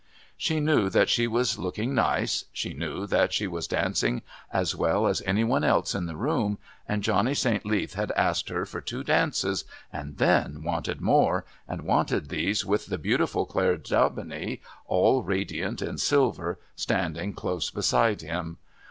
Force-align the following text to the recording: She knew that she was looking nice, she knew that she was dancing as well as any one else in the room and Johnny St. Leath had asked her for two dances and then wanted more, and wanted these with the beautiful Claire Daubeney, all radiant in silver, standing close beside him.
She 0.35 0.59
knew 0.59 0.89
that 0.89 1.09
she 1.09 1.27
was 1.27 1.59
looking 1.59 1.93
nice, 1.93 2.45
she 2.51 2.73
knew 2.73 3.05
that 3.05 3.31
she 3.31 3.45
was 3.45 3.67
dancing 3.67 4.23
as 4.51 4.75
well 4.75 5.05
as 5.05 5.21
any 5.27 5.43
one 5.43 5.63
else 5.63 5.93
in 5.93 6.07
the 6.07 6.15
room 6.15 6.57
and 6.87 7.03
Johnny 7.03 7.35
St. 7.35 7.67
Leath 7.67 7.93
had 7.93 8.11
asked 8.13 8.49
her 8.49 8.65
for 8.65 8.81
two 8.81 9.03
dances 9.03 9.63
and 9.93 10.17
then 10.17 10.63
wanted 10.63 11.01
more, 11.01 11.45
and 11.67 11.83
wanted 11.83 12.29
these 12.29 12.65
with 12.65 12.87
the 12.87 12.97
beautiful 12.97 13.45
Claire 13.45 13.77
Daubeney, 13.77 14.61
all 14.87 15.21
radiant 15.21 15.83
in 15.83 15.99
silver, 15.99 16.57
standing 16.75 17.31
close 17.33 17.69
beside 17.69 18.21
him. 18.21 18.57